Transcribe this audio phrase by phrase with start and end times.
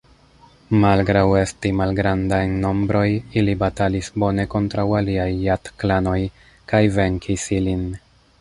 [0.83, 3.03] Malgraŭ esti malgranda en nombroj,
[3.41, 6.19] ili batalis bone kontraŭ aliaj Jat-klanoj
[6.73, 7.87] kaj venkis ilin.